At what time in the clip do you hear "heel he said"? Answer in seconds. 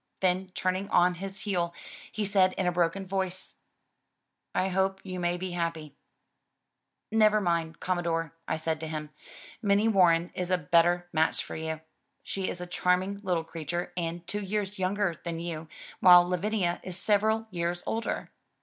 1.41-2.53